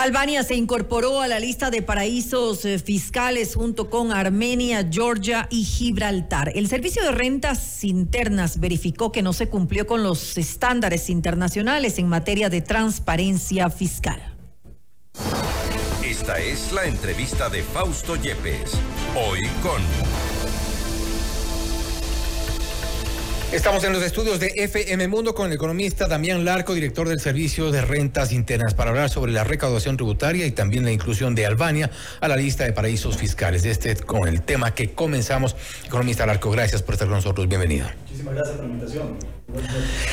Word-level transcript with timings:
Albania 0.00 0.42
se 0.44 0.54
incorporó 0.54 1.20
a 1.20 1.28
la 1.28 1.38
lista 1.38 1.70
de 1.70 1.82
paraísos 1.82 2.64
eh, 2.64 2.78
fiscales 2.78 3.54
junto 3.54 3.90
con 3.90 4.12
Armenia, 4.12 4.88
Georgia 4.90 5.46
y 5.50 5.62
Gibraltar. 5.62 6.52
El 6.54 6.68
Servicio 6.68 7.04
de 7.04 7.10
Rentas 7.10 7.84
Internas 7.84 8.60
verificó 8.60 9.12
que 9.12 9.20
no 9.20 9.34
se 9.34 9.50
cumplió 9.50 9.86
con 9.86 10.02
los 10.02 10.38
estándares 10.38 11.10
internacionales 11.10 11.98
en 11.98 12.08
materia 12.08 12.48
de 12.48 12.62
transparencia 12.62 13.68
fiscal. 13.68 14.22
Esta 16.02 16.38
es 16.38 16.72
la 16.72 16.86
entrevista 16.86 17.50
de 17.50 17.62
Fausto 17.62 18.16
Yepes, 18.16 18.72
hoy 19.14 19.40
con... 19.62 20.29
Estamos 23.52 23.82
en 23.82 23.92
los 23.92 24.04
estudios 24.04 24.38
de 24.38 24.52
FM 24.54 25.08
Mundo 25.08 25.34
con 25.34 25.48
el 25.48 25.52
economista 25.54 26.06
Damián 26.06 26.44
Larco, 26.44 26.72
director 26.72 27.08
del 27.08 27.18
Servicio 27.18 27.72
de 27.72 27.80
Rentas 27.80 28.30
Internas, 28.30 28.74
para 28.74 28.90
hablar 28.90 29.10
sobre 29.10 29.32
la 29.32 29.42
recaudación 29.42 29.96
tributaria 29.96 30.46
y 30.46 30.52
también 30.52 30.84
la 30.84 30.92
inclusión 30.92 31.34
de 31.34 31.46
Albania 31.46 31.90
a 32.20 32.28
la 32.28 32.36
lista 32.36 32.62
de 32.62 32.72
paraísos 32.72 33.16
fiscales. 33.16 33.64
Este 33.64 33.96
con 33.96 34.28
el 34.28 34.42
tema 34.42 34.72
que 34.72 34.92
comenzamos. 34.92 35.56
Economista 35.84 36.26
Larco, 36.26 36.48
gracias 36.52 36.80
por 36.82 36.94
estar 36.94 37.08
con 37.08 37.16
nosotros. 37.16 37.48
Bienvenido. 37.48 37.88
Muchísimas 38.02 38.34
gracias 38.36 38.56
por 38.56 38.66
la 38.66 38.70
invitación. 38.70 39.18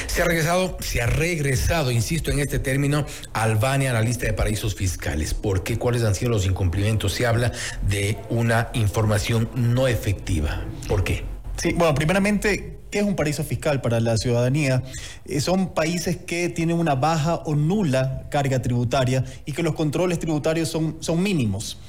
Se 0.08 0.22
ha 0.24 0.26
regresado, 0.26 0.78
se 0.80 1.02
ha 1.04 1.06
regresado, 1.06 1.92
insisto 1.92 2.32
en 2.32 2.40
este 2.40 2.58
término, 2.58 3.06
Albania 3.34 3.92
a 3.92 3.94
la 3.94 4.02
lista 4.02 4.26
de 4.26 4.34
paraísos 4.34 4.74
fiscales. 4.74 5.36
¿Por 5.36 5.62
qué? 5.62 5.78
¿Cuáles 5.78 6.04
han 6.04 6.16
sido 6.16 6.32
los 6.32 6.48
incumplimientos? 6.48 7.14
Se 7.14 7.28
habla 7.28 7.52
de 7.84 8.18
una 8.30 8.72
información 8.74 9.48
no 9.54 9.88
efectiva. 9.88 10.66
¿Por 10.88 11.04
qué? 11.04 11.37
Sí, 11.58 11.74
bueno, 11.74 11.94
primeramente 11.96 12.78
¿Qué 12.92 13.00
es 13.00 13.06
un 13.06 13.16
paraíso 13.16 13.44
fiscal 13.44 13.82
para 13.82 14.00
la 14.00 14.18
ciudadanía? 14.18 14.84
Eh, 15.26 15.42
son 15.42 15.74
países 15.74 16.16
que 16.16 16.50
tienen 16.50 16.78
una 16.78 16.96
baja 16.96 17.36
o 17.36 17.56
nula 17.56 18.28
carga 18.30 18.62
tributaria 18.62 19.26
y 19.46 19.52
que 19.52 19.62
los 19.62 19.76
controles 19.76 20.20
tributarios 20.20 20.70
son, 20.70 20.98
son 21.02 21.22
mínimos. 21.22 21.80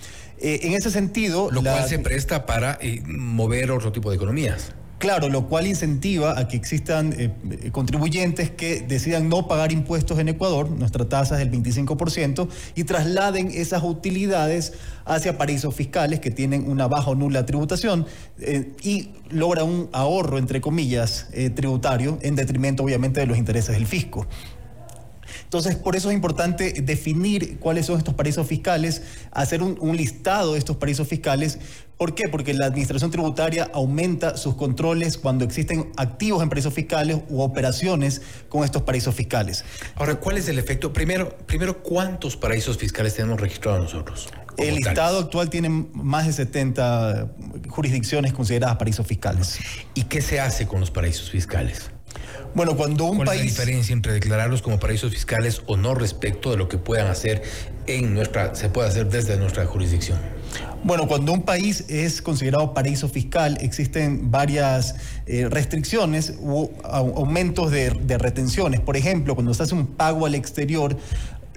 Eh, 0.40 0.60
en 0.62 0.72
ese 0.72 0.90
sentido... 0.90 1.50
Lo 1.52 1.62
cual 1.62 1.88
se 1.88 1.98
presta 1.98 2.46
para 2.46 2.78
eh, 2.80 3.02
mover 3.06 3.70
otro 3.70 3.92
tipo 3.92 4.10
de 4.10 4.16
economías. 4.16 4.72
Claro, 4.98 5.28
lo 5.28 5.46
cual 5.46 5.68
incentiva 5.68 6.38
a 6.38 6.48
que 6.48 6.56
existan 6.56 7.14
eh, 7.16 7.70
contribuyentes 7.70 8.50
que 8.50 8.80
decidan 8.80 9.28
no 9.28 9.46
pagar 9.46 9.70
impuestos 9.70 10.18
en 10.18 10.28
Ecuador, 10.28 10.68
nuestra 10.70 11.08
tasa 11.08 11.40
es 11.40 11.48
del 11.48 11.62
25%, 11.62 12.48
y 12.74 12.82
trasladen 12.82 13.52
esas 13.52 13.84
utilidades 13.84 14.72
hacia 15.04 15.38
paraísos 15.38 15.72
fiscales 15.72 16.18
que 16.18 16.32
tienen 16.32 16.68
una 16.68 16.88
baja 16.88 17.10
o 17.10 17.14
nula 17.14 17.46
tributación 17.46 18.06
eh, 18.40 18.72
y 18.82 19.10
logra 19.30 19.62
un 19.62 19.88
ahorro, 19.92 20.36
entre 20.36 20.60
comillas, 20.60 21.28
eh, 21.32 21.50
tributario 21.50 22.18
en 22.22 22.34
detrimento 22.34 22.82
obviamente 22.82 23.20
de 23.20 23.26
los 23.26 23.38
intereses 23.38 23.76
del 23.76 23.86
fisco. 23.86 24.26
Entonces, 25.48 25.76
por 25.76 25.96
eso 25.96 26.10
es 26.10 26.14
importante 26.14 26.74
definir 26.82 27.58
cuáles 27.58 27.86
son 27.86 27.96
estos 27.96 28.12
paraísos 28.12 28.46
fiscales, 28.46 29.00
hacer 29.30 29.62
un, 29.62 29.96
listado 29.96 30.52
de 30.52 30.58
estos 30.58 30.76
paraísos 30.76 31.08
fiscales. 31.08 31.58
¿Por 31.96 32.14
qué? 32.14 32.28
Porque 32.28 32.52
la 32.52 32.66
administración 32.66 33.10
tributaria 33.10 33.70
aumenta 33.72 34.36
sus 34.36 34.56
controles 34.56 35.16
cuando 35.16 35.46
existen 35.46 35.90
activos 35.96 36.42
en 36.42 36.50
paraísos 36.50 36.74
fiscales 36.74 37.20
u 37.30 37.40
operaciones 37.40 38.20
con 38.50 38.62
estos 38.62 38.82
paraísos 38.82 39.14
fiscales. 39.14 39.64
Ahora, 39.94 40.16
¿cuál 40.16 40.36
es 40.36 40.50
el 40.50 40.58
efecto? 40.58 40.92
Primero, 40.92 41.30
primero 41.46 41.82
¿cuántos 41.82 42.36
paraísos 42.36 42.76
fiscales 42.76 43.14
tenemos 43.14 43.40
registrados 43.40 43.80
nosotros? 43.80 44.28
El 44.58 44.74
listado 44.74 45.20
actual 45.20 45.48
tiene 45.48 45.70
más 45.70 46.26
de 46.26 46.34
70 46.34 47.32
jurisdicciones 47.70 48.34
consideradas 48.34 48.76
paraísos 48.76 49.06
fiscales. 49.06 49.58
¿Y 49.94 50.02
qué 50.02 50.20
se 50.20 50.40
hace 50.40 50.66
con 50.66 50.80
los 50.80 50.90
paraísos 50.90 51.30
fiscales? 51.30 51.90
Bueno, 52.54 52.76
cuando 52.76 53.04
un 53.04 53.16
¿Cuál 53.16 53.28
país... 53.28 53.40
es 53.40 53.58
la 53.58 53.64
diferencia 53.64 53.92
entre 53.92 54.12
declararlos 54.12 54.62
como 54.62 54.78
paraísos 54.78 55.12
fiscales 55.12 55.62
o 55.66 55.76
no 55.76 55.94
respecto 55.94 56.50
de 56.50 56.56
lo 56.56 56.68
que 56.68 56.78
puedan 56.78 57.08
hacer 57.08 57.42
en 57.86 58.14
nuestra, 58.14 58.54
se 58.54 58.68
puede 58.68 58.88
hacer 58.88 59.08
desde 59.08 59.36
nuestra 59.36 59.66
jurisdicción? 59.66 60.18
Bueno, 60.84 61.08
cuando 61.08 61.32
un 61.32 61.42
país 61.42 61.84
es 61.88 62.22
considerado 62.22 62.72
paraíso 62.72 63.08
fiscal, 63.08 63.58
existen 63.60 64.30
varias 64.30 64.94
eh, 65.26 65.48
restricciones 65.50 66.34
o 66.40 66.70
aumentos 66.84 67.70
de, 67.70 67.90
de, 67.90 68.16
retenciones. 68.16 68.80
Por 68.80 68.96
ejemplo, 68.96 69.34
cuando 69.34 69.52
se 69.54 69.64
hace 69.64 69.74
un 69.74 69.86
pago 69.86 70.24
al 70.24 70.34
exterior, 70.34 70.96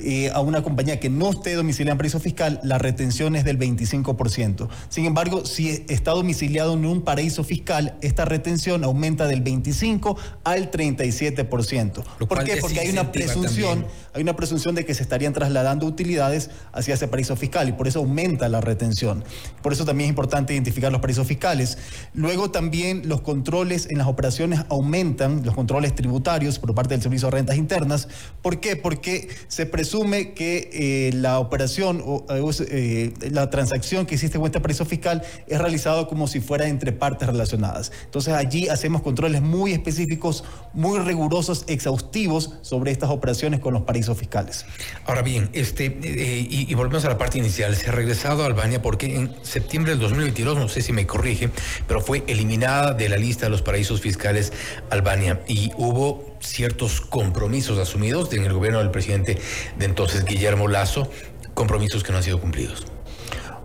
eh, 0.03 0.31
a 0.33 0.41
una 0.41 0.63
compañía 0.63 0.99
que 0.99 1.09
no 1.09 1.29
esté 1.29 1.53
domiciliada 1.53 1.93
en 1.93 1.97
paraíso 1.97 2.19
fiscal, 2.19 2.59
la 2.63 2.77
retención 2.77 3.35
es 3.35 3.43
del 3.43 3.59
25%. 3.59 4.67
Sin 4.89 5.05
embargo, 5.05 5.45
si 5.45 5.85
está 5.87 6.11
domiciliado 6.11 6.73
en 6.73 6.85
un 6.85 7.01
paraíso 7.03 7.43
fiscal, 7.43 7.95
esta 8.01 8.25
retención 8.25 8.83
aumenta 8.83 9.27
del 9.27 9.41
25 9.41 10.17
al 10.43 10.71
37%. 10.71 12.03
¿Por 12.27 12.43
qué? 12.43 12.57
Porque 12.57 12.79
hay 12.79 12.89
una 12.89 13.11
presunción, 13.11 13.85
hay 14.13 14.21
una 14.21 14.35
presunción 14.35 14.75
de 14.75 14.85
que 14.85 14.93
se 14.93 15.03
estarían 15.03 15.33
trasladando 15.33 15.85
utilidades 15.85 16.49
hacia 16.71 16.95
ese 16.95 17.07
paraíso 17.07 17.35
fiscal 17.35 17.69
y 17.69 17.73
por 17.73 17.87
eso 17.87 17.99
aumenta 17.99 18.49
la 18.49 18.61
retención. 18.61 19.23
Por 19.61 19.73
eso 19.73 19.85
también 19.85 20.07
es 20.07 20.09
importante 20.09 20.53
identificar 20.53 20.91
los 20.91 21.01
paraísos 21.01 21.27
fiscales. 21.27 21.77
Luego 22.13 22.51
también 22.51 23.07
los 23.07 23.21
controles 23.21 23.87
en 23.89 23.97
las 23.97 24.07
operaciones 24.07 24.61
aumentan, 24.69 25.43
los 25.45 25.53
controles 25.53 25.93
tributarios 25.93 26.59
por 26.59 26.73
parte 26.73 26.95
del 26.95 27.01
Servicio 27.01 27.27
de 27.27 27.37
Rentas 27.37 27.57
Internas. 27.57 28.07
¿Por 28.41 28.59
qué? 28.59 28.75
Porque 28.75 29.29
se 29.47 29.65
presume 29.65 29.90
asume 29.91 30.31
que 30.31 30.69
eh, 30.71 31.13
la 31.13 31.39
operación 31.39 32.01
o 32.05 32.25
eh, 32.69 33.13
la 33.29 33.49
transacción 33.49 34.05
que 34.05 34.15
existe 34.15 34.37
en 34.37 34.45
este 34.45 34.61
paraíso 34.61 34.85
fiscal 34.85 35.21
es 35.47 35.59
realizado 35.59 36.07
como 36.07 36.27
si 36.27 36.39
fuera 36.39 36.69
entre 36.69 36.93
partes 36.93 37.27
relacionadas. 37.27 37.91
Entonces 38.05 38.33
allí 38.33 38.69
hacemos 38.69 39.01
controles 39.01 39.41
muy 39.41 39.73
específicos, 39.73 40.45
muy 40.73 40.99
rigurosos, 40.99 41.65
exhaustivos 41.67 42.53
sobre 42.61 42.91
estas 42.91 43.09
operaciones 43.09 43.59
con 43.59 43.73
los 43.73 43.83
paraísos 43.83 44.17
fiscales. 44.17 44.65
Ahora 45.05 45.23
bien, 45.23 45.49
este 45.51 45.87
eh, 45.87 46.47
y, 46.49 46.71
y, 46.71 46.73
volvemos 46.73 47.03
a 47.03 47.09
la 47.09 47.17
parte 47.17 47.39
inicial. 47.39 47.75
Se 47.75 47.89
ha 47.89 47.91
regresado 47.91 48.43
a 48.43 48.45
Albania 48.45 48.81
porque 48.81 49.13
en 49.13 49.35
septiembre 49.41 49.91
del 49.91 49.99
2022, 49.99 50.57
no 50.57 50.69
sé 50.69 50.81
si 50.81 50.93
me 50.93 51.05
corrige, 51.05 51.49
pero 51.85 51.99
fue 51.99 52.23
eliminada 52.27 52.93
de 52.93 53.09
la 53.09 53.17
lista 53.17 53.47
de 53.47 53.49
los 53.49 53.61
paraísos 53.61 53.99
fiscales 53.99 54.53
Albania 54.89 55.41
y 55.49 55.71
hubo 55.75 56.30
ciertos 56.41 57.01
compromisos 57.01 57.79
asumidos 57.79 58.33
en 58.33 58.43
el 58.43 58.53
gobierno 58.53 58.79
del 58.79 58.91
presidente 58.91 59.37
de 59.77 59.85
entonces, 59.85 60.25
Guillermo 60.25 60.67
Lazo, 60.67 61.09
compromisos 61.53 62.03
que 62.03 62.11
no 62.11 62.17
han 62.17 62.23
sido 62.23 62.41
cumplidos. 62.41 62.85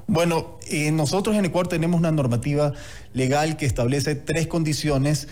Bueno, 0.09 0.59
eh, 0.69 0.92
nosotros 0.92 1.34
en 1.34 1.47
Ecuador 1.47 1.66
tenemos 1.66 1.98
una 1.98 2.12
normativa 2.12 2.72
legal 3.12 3.56
que 3.56 3.66
establece 3.66 4.15
tres 4.15 4.47
condiciones 4.47 5.26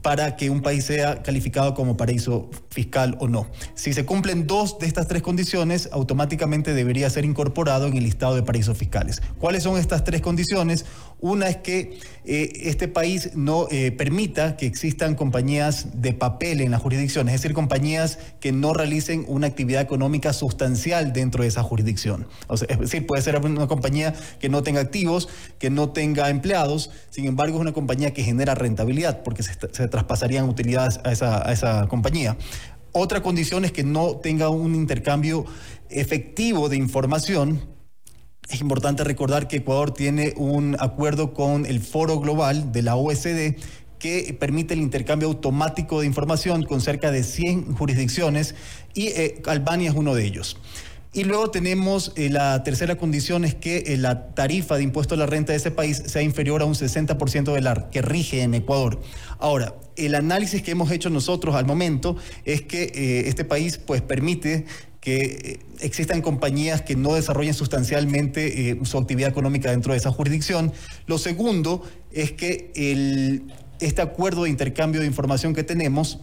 para 0.00 0.36
que 0.36 0.48
un 0.48 0.62
país 0.62 0.84
sea 0.84 1.22
calificado 1.22 1.74
como 1.74 1.96
paraíso 1.96 2.50
fiscal 2.70 3.16
o 3.20 3.28
no. 3.28 3.46
Si 3.74 3.92
se 3.92 4.06
cumplen 4.06 4.46
dos 4.46 4.78
de 4.78 4.86
estas 4.86 5.06
tres 5.06 5.22
condiciones, 5.22 5.88
automáticamente 5.92 6.72
debería 6.72 7.10
ser 7.10 7.24
incorporado 7.24 7.86
en 7.86 7.96
el 7.96 8.04
listado 8.04 8.34
de 8.34 8.42
paraísos 8.42 8.78
fiscales. 8.78 9.20
¿Cuáles 9.38 9.64
son 9.64 9.78
estas 9.78 10.04
tres 10.04 10.22
condiciones? 10.22 10.86
Una 11.20 11.48
es 11.48 11.58
que 11.58 11.98
eh, 12.24 12.52
este 12.62 12.88
país 12.88 13.30
no 13.34 13.68
eh, 13.70 13.92
permita 13.92 14.56
que 14.56 14.66
existan 14.66 15.14
compañías 15.14 16.00
de 16.00 16.12
papel 16.12 16.60
en 16.60 16.70
la 16.70 16.78
jurisdicción, 16.78 17.28
es 17.28 17.34
decir, 17.34 17.52
compañías 17.52 18.18
que 18.40 18.50
no 18.50 18.72
realicen 18.72 19.24
una 19.28 19.46
actividad 19.46 19.82
económica 19.82 20.32
sustancial 20.32 21.12
dentro 21.12 21.42
de 21.42 21.48
esa 21.48 21.62
jurisdicción. 21.62 22.26
es 22.68 22.78
decir, 22.78 23.06
puede 23.06 23.22
ser 23.22 23.36
una 23.44 23.68
compañía 23.68 24.14
que 24.40 24.48
no 24.48 24.62
tenga 24.62 24.80
activos, 24.80 25.28
que 25.58 25.70
no 25.70 25.90
tenga 25.90 26.30
empleados, 26.30 26.90
sin 27.10 27.26
embargo 27.26 27.56
es 27.56 27.60
una 27.60 27.72
compañía 27.72 28.12
que 28.12 28.22
genera 28.22 28.54
rentabilidad 28.54 29.22
porque 29.22 29.42
se, 29.42 29.81
traspasarían 29.88 30.48
utilidades 30.48 31.00
a 31.04 31.12
esa, 31.12 31.48
a 31.48 31.52
esa 31.52 31.86
compañía. 31.88 32.36
Otra 32.92 33.22
condición 33.22 33.64
es 33.64 33.72
que 33.72 33.84
no 33.84 34.16
tenga 34.16 34.50
un 34.50 34.74
intercambio 34.74 35.46
efectivo 35.88 36.68
de 36.68 36.76
información 36.76 37.72
es 38.48 38.60
importante 38.60 39.04
recordar 39.04 39.48
que 39.48 39.58
Ecuador 39.58 39.94
tiene 39.94 40.34
un 40.36 40.76
acuerdo 40.78 41.32
con 41.32 41.64
el 41.64 41.80
Foro 41.80 42.20
Global 42.20 42.72
de 42.72 42.82
la 42.82 42.96
OSD 42.96 43.56
que 43.98 44.36
permite 44.38 44.74
el 44.74 44.80
intercambio 44.80 45.28
automático 45.28 46.00
de 46.00 46.06
información 46.06 46.64
con 46.64 46.80
cerca 46.80 47.10
de 47.12 47.22
100 47.22 47.74
jurisdicciones 47.74 48.54
y 48.94 49.06
eh, 49.08 49.40
Albania 49.46 49.90
es 49.90 49.96
uno 49.96 50.14
de 50.14 50.24
ellos. 50.24 50.58
Y 51.14 51.24
luego 51.24 51.50
tenemos 51.50 52.12
eh, 52.16 52.30
la 52.30 52.62
tercera 52.64 52.96
condición 52.96 53.44
es 53.44 53.54
que 53.54 53.78
eh, 53.86 53.96
la 53.98 54.34
tarifa 54.34 54.76
de 54.76 54.82
impuesto 54.82 55.14
a 55.14 55.18
la 55.18 55.26
renta 55.26 55.52
de 55.52 55.58
ese 55.58 55.70
país 55.70 56.02
sea 56.06 56.22
inferior 56.22 56.62
a 56.62 56.64
un 56.64 56.74
60% 56.74 57.52
de 57.52 57.60
la 57.60 57.90
que 57.90 58.00
rige 58.00 58.42
en 58.42 58.54
Ecuador. 58.54 59.00
Ahora, 59.38 59.74
el 59.96 60.14
análisis 60.14 60.62
que 60.62 60.70
hemos 60.70 60.90
hecho 60.90 61.10
nosotros 61.10 61.54
al 61.54 61.66
momento 61.66 62.16
es 62.44 62.62
que 62.62 63.24
este 63.26 63.44
país 63.44 63.76
pues 63.76 64.00
permite 64.00 64.64
que 65.02 65.24
eh, 65.24 65.58
existan 65.80 66.22
compañías 66.22 66.80
que 66.82 66.94
no 66.94 67.14
desarrollen 67.14 67.54
sustancialmente 67.54 68.70
eh, 68.70 68.78
su 68.84 68.96
actividad 68.96 69.28
económica 69.28 69.68
dentro 69.70 69.92
de 69.92 69.98
esa 69.98 70.12
jurisdicción. 70.12 70.72
Lo 71.06 71.18
segundo 71.18 71.82
es 72.12 72.30
que 72.30 72.70
el, 72.76 73.52
este 73.80 74.00
acuerdo 74.00 74.44
de 74.44 74.50
intercambio 74.50 75.00
de 75.00 75.08
información 75.08 75.54
que 75.54 75.64
tenemos 75.64 76.20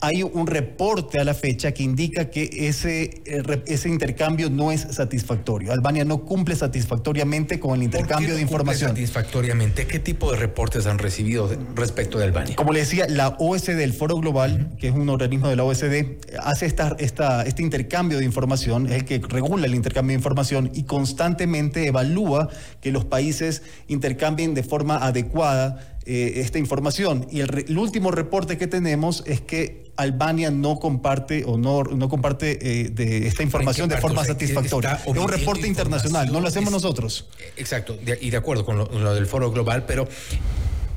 hay 0.00 0.22
un 0.22 0.46
reporte 0.46 1.18
a 1.18 1.24
la 1.24 1.34
fecha 1.34 1.72
que 1.72 1.82
indica 1.82 2.30
que 2.30 2.48
ese, 2.68 3.22
eh, 3.26 3.62
ese 3.66 3.88
intercambio 3.88 4.48
no 4.48 4.72
es 4.72 4.86
satisfactorio. 4.90 5.72
Albania 5.72 6.06
no 6.06 6.24
cumple 6.24 6.56
satisfactoriamente 6.56 7.60
con 7.60 7.76
el 7.76 7.82
intercambio 7.82 8.34
de 8.34 8.40
información. 8.40 8.90
Satisfactoriamente, 8.90 9.86
¿qué 9.86 9.98
tipo 9.98 10.32
de 10.32 10.38
reportes 10.38 10.86
han 10.86 10.98
recibido 10.98 11.50
respecto 11.74 12.18
de 12.18 12.24
Albania? 12.24 12.56
Como 12.56 12.72
le 12.72 12.80
decía, 12.80 13.06
la 13.08 13.36
OSD, 13.38 13.80
el 13.80 13.92
Foro 13.92 14.16
Global, 14.16 14.70
que 14.78 14.88
es 14.88 14.94
un 14.94 15.08
organismo 15.10 15.48
de 15.48 15.56
la 15.56 15.64
OSD, 15.64 16.16
hace 16.42 16.64
esta, 16.64 16.96
esta, 16.98 17.42
este 17.42 17.62
intercambio 17.62 18.18
de 18.18 18.24
información, 18.24 18.86
es 18.86 18.94
el 18.94 19.04
que 19.04 19.18
regula 19.18 19.66
el 19.66 19.74
intercambio 19.74 20.14
de 20.14 20.18
información 20.18 20.70
y 20.72 20.84
constantemente 20.84 21.86
evalúa 21.86 22.48
que 22.80 22.90
los 22.90 23.04
países 23.04 23.62
intercambien 23.86 24.54
de 24.54 24.62
forma 24.62 24.96
adecuada 24.96 25.98
eh, 26.06 26.32
esta 26.36 26.58
información. 26.58 27.26
Y 27.30 27.40
el, 27.40 27.76
último 27.76 28.10
reporte 28.10 28.56
que 28.56 28.66
tenemos 28.66 29.22
es 29.26 29.40
que 29.40 29.92
Albania 29.96 30.50
no 30.50 30.78
comparte 30.78 31.44
o 31.44 31.58
no, 31.58 31.82
no 31.82 32.08
comparte 32.08 32.58
eh, 32.62 32.88
de 32.88 33.26
esta 33.26 33.42
información 33.42 33.88
de 33.88 33.98
forma 33.98 34.24
satisfactoria. 34.24 35.00
Es 35.06 35.06
un 35.06 35.28
reporte 35.28 35.66
internacional, 35.66 36.32
no 36.32 36.40
lo 36.40 36.48
hacemos 36.48 36.72
nosotros. 36.72 37.28
Exacto, 37.56 37.98
y 38.20 38.30
de 38.30 38.36
acuerdo 38.36 38.64
con 38.64 38.78
lo 38.78 39.14
del 39.14 39.26
foro 39.26 39.50
global, 39.50 39.84
pero 39.86 40.08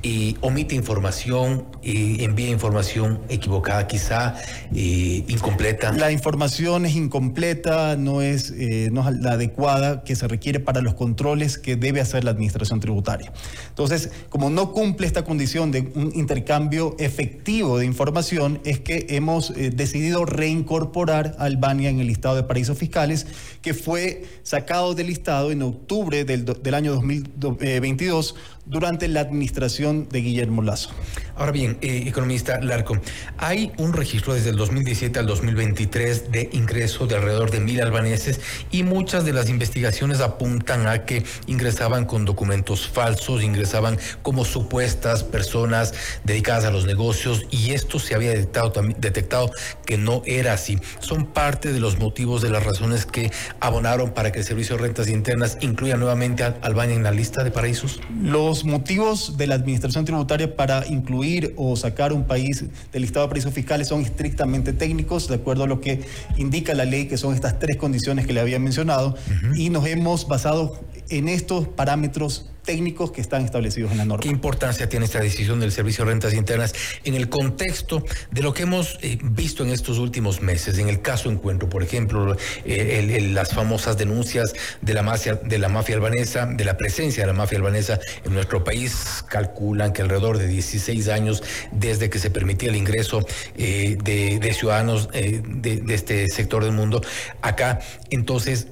y 0.04 0.36
omite 0.42 0.76
información, 0.76 1.66
y 1.82 2.24
envía 2.26 2.50
información 2.50 3.22
equivocada, 3.30 3.88
quizá 3.88 4.36
incompleta. 4.74 5.94
La 5.94 6.12
información 6.12 6.86
es 6.86 6.96
incompleta, 6.96 7.96
no 7.96 8.22
es, 8.22 8.52
eh, 8.52 8.90
no 8.92 9.08
es 9.08 9.16
la 9.20 9.32
adecuada 9.32 10.04
que 10.04 10.18
se 10.18 10.28
requiere 10.28 10.60
para 10.60 10.82
los 10.82 10.94
controles 10.96 11.58
que 11.58 11.78
debe 11.78 12.02
hacer 12.02 12.26
la 12.26 12.32
administración 12.32 12.82
tributaria. 12.82 13.32
Entonces, 13.70 14.12
como 14.30 14.50
no 14.50 14.74
cumple 14.74 15.08
esta 15.08 15.24
condición 15.24 15.72
de 15.72 15.92
un 15.96 16.12
intercambio 16.16 16.96
efectivo 17.00 17.78
de 17.78 17.86
información, 17.86 18.60
es 18.66 18.82
que 18.82 19.08
hemos 19.10 19.52
eh, 19.52 19.72
decidido 19.74 20.26
reincorporar 20.26 21.38
a 21.40 21.46
Albania 21.46 21.90
en 21.90 22.02
el 22.02 22.08
listado 22.08 22.36
de 22.36 22.44
paraísos 22.44 22.78
fiscales, 22.78 23.26
que 23.62 23.74
fue 23.74 24.26
sacado 24.44 24.96
del 24.96 25.08
listado 25.08 25.52
en 25.52 25.62
octubre 25.62 26.26
del, 26.26 26.44
del 26.44 26.74
año 26.74 26.94
2022 26.96 28.36
durante 28.66 29.08
la 29.08 29.22
administración 29.22 30.08
de 30.10 30.22
Guillermo 30.22 30.62
Lazo. 30.62 30.92
Ahora 31.36 31.52
bien, 31.52 31.78
eh, 31.82 32.04
economista 32.06 32.60
Larco, 32.62 32.98
hay 33.38 33.72
un 33.78 33.94
registro 33.94 34.36
desde 34.36 34.52
el 34.52 34.56
2017 34.56 35.20
al 35.20 35.26
2023 35.26 36.32
de 36.32 36.50
ingreso 36.54 37.08
de 37.08 37.16
alrededor 37.16 37.50
de 37.50 37.60
mil 37.60 37.82
albaneses 37.82 38.40
y 38.72 38.84
muchas 38.84 39.26
de 39.26 39.34
las 39.34 39.50
investigaciones 39.50 40.22
apuntan 40.22 40.88
a 40.88 41.06
que 41.06 41.24
ingresaban 41.48 42.06
con 42.06 42.26
documentos 42.26 42.88
falsos, 42.88 43.42
ingresaban 43.42 43.98
como 44.22 44.46
supuestas 44.46 45.24
personas 45.24 45.94
dedicadas 46.24 46.66
a 46.66 46.72
los 46.72 46.86
negocios 46.86 47.46
y 47.50 47.72
esto 47.72 48.00
se 48.00 48.14
había 48.14 48.30
detectado, 48.30 48.72
detectado 48.98 49.52
que 49.86 49.98
no 49.98 50.22
era 50.26 50.54
así. 50.54 50.78
Son 51.00 51.26
parte 51.26 51.74
de 51.74 51.80
los 51.80 51.98
motivos 51.98 52.44
de 52.44 52.50
las 52.52 52.64
razones 52.64 53.08
que 53.08 53.32
abonaron 53.60 54.14
para 54.14 54.32
que 54.32 54.40
el 54.40 54.46
Servicio 54.46 54.78
de 54.78 54.84
Rentas 54.84 55.10
Internas 55.10 55.58
incluya 55.62 55.98
nuevamente 55.98 56.44
a 56.44 56.58
Albania 56.62 56.96
en 56.96 57.04
la 57.04 57.12
lista 57.12 57.44
de 57.44 57.50
paraísos. 57.50 58.00
Los 58.22 58.53
motivos 58.64 59.38
de 59.38 59.48
la 59.48 59.56
Administración 59.56 60.06
Tributaria 60.06 60.56
para 60.56 60.86
incluir 60.88 61.54
o 61.58 61.76
sacar 61.76 62.14
un 62.14 62.26
país 62.26 62.64
del 62.92 63.02
listado 63.02 63.26
de 63.26 63.30
paraísos 63.30 63.54
fiscales 63.54 63.88
son 63.88 64.02
estrictamente 64.02 64.74
técnicos, 64.74 65.28
de 65.28 65.36
acuerdo 65.36 65.64
a 65.64 65.68
lo 65.68 65.82
que 65.82 66.02
indica 66.38 66.76
la 66.76 66.86
ley, 66.86 67.08
que 67.08 67.18
son 67.18 67.34
estas 67.34 67.58
tres 67.58 67.78
condiciones 67.78 68.28
que 68.28 68.34
le 68.34 68.42
había 68.42 68.60
mencionado, 68.60 69.16
y 69.56 69.70
nos 69.72 69.88
hemos 69.88 70.28
basado 70.28 70.80
en 71.10 71.28
estos 71.30 71.68
parámetros 71.68 72.53
técnicos 72.64 73.12
que 73.12 73.22
están 73.22 73.44
establecidos 73.46 73.92
en 73.92 73.98
la 73.98 74.06
norma. 74.06 74.22
¿Qué 74.22 74.30
importancia 74.30 74.88
tiene 74.90 75.06
esta 75.06 75.20
decisión 75.20 75.60
del 75.60 75.72
Servicio 75.72 76.06
de 76.06 76.12
Rentas 76.12 76.34
Internas 76.34 76.74
en 77.04 77.16
el 77.16 77.30
contexto 77.30 78.04
de 78.32 78.42
lo 78.42 78.54
que 78.54 78.64
hemos 78.64 78.98
eh, 79.02 79.18
visto 79.22 79.64
en 79.64 79.70
estos 79.70 80.00
últimos 80.00 80.42
meses? 80.42 80.78
En 80.78 80.90
el 80.90 81.02
caso 81.02 81.30
Encuentro, 81.30 81.70
por 81.70 81.84
ejemplo, 81.84 82.36
eh, 82.66 83.30
las 83.34 83.54
famosas 83.54 83.98
denuncias 83.98 84.54
de 84.82 84.94
la, 84.94 85.04
mafia, 85.04 85.36
de 85.36 85.58
la 85.58 85.70
mafia 85.70 85.96
albanesa, 85.96 86.46
de 86.46 86.64
la 86.64 86.78
presencia 86.78 87.24
de 87.24 87.28
la 87.28 87.34
mafia 87.34 87.58
albanesa 87.58 88.00
en 88.24 88.34
nuestro 88.34 88.64
país, 88.64 89.24
calculan 89.28 89.94
que 89.94 90.02
alrededor 90.02 90.38
de 90.38 90.48
16 90.48 91.10
años 91.10 91.44
desde 91.72 92.10
que 92.10 92.20
se 92.20 92.30
permitía 92.30 92.70
el 92.70 92.76
ingreso 92.76 93.26
eh, 93.58 93.98
de, 94.04 94.54
ciudadanos 94.54 95.10
de, 95.12 95.42
de, 95.84 95.94
este 95.94 96.30
sector 96.30 96.64
del 96.64 96.74
mundo 96.74 97.02
acá. 97.42 97.80
Entonces, 98.10 98.68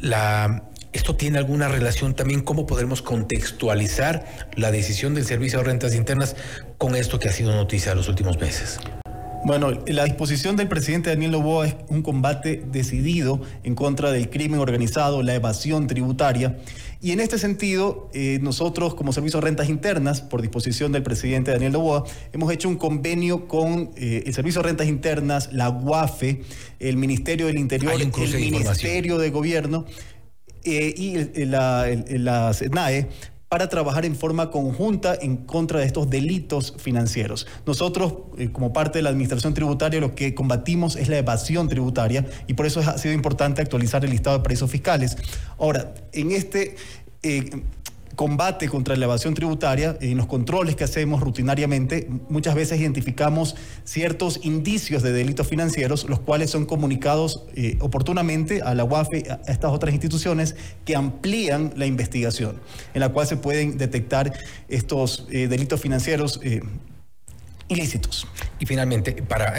la 0.00 0.62
¿Esto 0.96 1.14
tiene 1.14 1.36
alguna 1.36 1.68
relación 1.68 2.14
también? 2.14 2.40
¿Cómo 2.40 2.64
podemos 2.64 3.02
contextualizar 3.02 4.48
la 4.54 4.70
decisión 4.70 5.14
del 5.14 5.26
Servicio 5.26 5.58
de 5.58 5.66
Rentas 5.66 5.94
Internas 5.94 6.36
con 6.78 6.96
esto 6.96 7.18
que 7.18 7.28
ha 7.28 7.32
sido 7.32 7.54
noticia 7.54 7.92
en 7.92 7.98
los 7.98 8.08
últimos 8.08 8.40
meses? 8.40 8.80
Bueno, 9.44 9.72
la 9.88 10.04
disposición 10.04 10.56
del 10.56 10.68
presidente 10.68 11.10
Daniel 11.10 11.32
Loboa 11.32 11.66
es 11.66 11.76
un 11.88 12.00
combate 12.00 12.64
decidido 12.72 13.42
en 13.62 13.74
contra 13.74 14.10
del 14.10 14.30
crimen 14.30 14.58
organizado, 14.58 15.22
la 15.22 15.34
evasión 15.34 15.86
tributaria. 15.86 16.56
Y 17.02 17.12
en 17.12 17.20
este 17.20 17.38
sentido, 17.38 18.08
eh, 18.14 18.38
nosotros 18.40 18.94
como 18.94 19.12
Servicio 19.12 19.38
de 19.40 19.46
Rentas 19.48 19.68
Internas, 19.68 20.22
por 20.22 20.40
disposición 20.40 20.92
del 20.92 21.02
presidente 21.02 21.50
Daniel 21.50 21.74
Loboa, 21.74 22.04
hemos 22.32 22.50
hecho 22.50 22.70
un 22.70 22.76
convenio 22.76 23.46
con 23.48 23.90
eh, 23.96 24.24
el 24.24 24.32
Servicio 24.32 24.62
de 24.62 24.68
Rentas 24.68 24.88
Internas, 24.88 25.52
la 25.52 25.68
UAFE, 25.68 26.40
el 26.80 26.96
Ministerio 26.96 27.48
del 27.48 27.58
Interior, 27.58 27.92
el 27.92 28.10
Ministerio 28.40 29.18
de 29.18 29.28
Gobierno 29.28 29.84
eh, 30.66 30.94
y 30.96 31.44
la, 31.46 31.86
la 32.08 32.52
para 33.48 33.68
trabajar 33.68 34.04
en 34.04 34.16
forma 34.16 34.50
conjunta 34.50 35.16
en 35.20 35.36
contra 35.36 35.80
de 35.80 35.86
estos 35.86 36.10
delitos 36.10 36.74
financieros. 36.78 37.46
Nosotros, 37.64 38.14
eh, 38.38 38.50
como 38.50 38.72
parte 38.72 38.98
de 38.98 39.02
la 39.02 39.10
Administración 39.10 39.54
Tributaria, 39.54 40.00
lo 40.00 40.14
que 40.14 40.34
combatimos 40.34 40.96
es 40.96 41.08
la 41.08 41.18
evasión 41.18 41.68
tributaria 41.68 42.26
y 42.48 42.54
por 42.54 42.66
eso 42.66 42.80
ha 42.80 42.98
sido 42.98 43.14
importante 43.14 43.62
actualizar 43.62 44.04
el 44.04 44.10
listado 44.10 44.38
de 44.38 44.42
paraísos 44.42 44.70
fiscales. 44.70 45.16
Ahora, 45.58 45.94
en 46.12 46.32
este... 46.32 46.76
Eh, 47.22 47.50
combate 48.16 48.68
contra 48.68 48.96
la 48.96 49.04
evasión 49.04 49.34
tributaria, 49.34 49.96
en 50.00 50.16
los 50.16 50.26
controles 50.26 50.74
que 50.74 50.84
hacemos 50.84 51.20
rutinariamente, 51.20 52.08
muchas 52.28 52.54
veces 52.54 52.80
identificamos 52.80 53.54
ciertos 53.84 54.40
indicios 54.42 55.02
de 55.02 55.12
delitos 55.12 55.46
financieros, 55.46 56.08
los 56.08 56.20
cuales 56.20 56.50
son 56.50 56.64
comunicados 56.64 57.44
eh, 57.54 57.76
oportunamente 57.80 58.62
a 58.62 58.74
la 58.74 58.84
UAFE, 58.84 59.24
a 59.30 59.52
estas 59.52 59.70
otras 59.70 59.92
instituciones 59.92 60.56
que 60.86 60.96
amplían 60.96 61.74
la 61.76 61.84
investigación, 61.84 62.58
en 62.94 63.00
la 63.00 63.10
cual 63.10 63.26
se 63.26 63.36
pueden 63.36 63.76
detectar 63.76 64.32
estos 64.68 65.26
eh, 65.30 65.46
delitos 65.46 65.80
financieros. 65.80 66.40
Eh, 66.42 66.62
ilícitos. 67.68 68.28
Y 68.60 68.66
finalmente, 68.66 69.12
para 69.12 69.54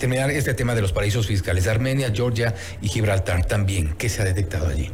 terminar 0.00 0.32
este 0.32 0.52
tema 0.52 0.74
de 0.74 0.82
los 0.82 0.92
paraísos 0.92 1.28
fiscales, 1.28 1.68
Armenia, 1.68 2.10
Georgia 2.12 2.56
y 2.82 2.88
Gibraltar 2.88 3.44
también, 3.44 3.94
¿qué 3.96 4.08
se 4.08 4.22
ha 4.22 4.24
detectado 4.24 4.66
allí? 4.66 4.90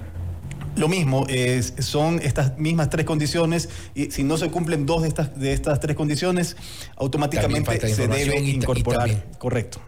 Lo 0.76 0.88
mismo, 0.88 1.26
es, 1.28 1.74
son 1.80 2.20
estas 2.22 2.58
mismas 2.58 2.88
tres 2.88 3.04
condiciones 3.04 3.68
y 3.94 4.10
si 4.10 4.22
no 4.22 4.38
se 4.38 4.50
cumplen 4.50 4.86
dos 4.86 5.02
de 5.02 5.08
estas, 5.08 5.38
de 5.38 5.52
estas 5.52 5.80
tres 5.80 5.96
condiciones, 5.96 6.56
automáticamente 6.96 7.88
se 7.94 8.08
debe 8.08 8.40
incorporar. 8.40 9.24
Correcto. 9.38 9.80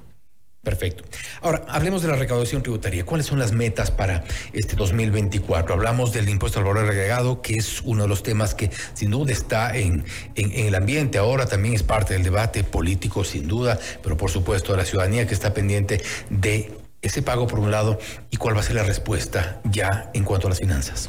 Perfecto. 0.64 1.04
Ahora, 1.42 1.62
hablemos 1.68 2.00
de 2.00 2.08
la 2.08 2.16
recaudación 2.16 2.62
tributaria. 2.62 3.04
¿Cuáles 3.04 3.26
son 3.26 3.38
las 3.38 3.52
metas 3.52 3.90
para 3.90 4.24
este 4.54 4.76
2024? 4.76 5.74
Hablamos 5.74 6.12
del 6.12 6.26
impuesto 6.30 6.58
al 6.58 6.64
valor 6.64 6.88
agregado, 6.88 7.42
que 7.42 7.56
es 7.56 7.82
uno 7.82 8.04
de 8.04 8.08
los 8.08 8.22
temas 8.22 8.54
que 8.54 8.70
sin 8.94 9.10
duda 9.10 9.30
está 9.30 9.76
en, 9.76 10.04
en, 10.34 10.52
en, 10.52 10.66
el 10.66 10.74
ambiente. 10.74 11.18
Ahora 11.18 11.44
también 11.44 11.74
es 11.74 11.82
parte 11.82 12.14
del 12.14 12.22
debate 12.22 12.64
político, 12.64 13.24
sin 13.24 13.46
duda, 13.46 13.78
pero 14.02 14.16
por 14.16 14.30
supuesto 14.30 14.72
de 14.72 14.78
la 14.78 14.84
ciudadanía 14.86 15.26
que 15.26 15.34
está 15.34 15.52
pendiente 15.52 16.02
de 16.30 16.83
ese 17.06 17.22
pago 17.22 17.46
por 17.46 17.58
un 17.58 17.70
lado 17.70 17.98
y 18.30 18.36
cuál 18.36 18.56
va 18.56 18.60
a 18.60 18.62
ser 18.62 18.76
la 18.76 18.82
respuesta 18.82 19.60
ya 19.64 20.10
en 20.14 20.24
cuanto 20.24 20.46
a 20.48 20.50
las 20.50 20.60
finanzas? 20.60 21.08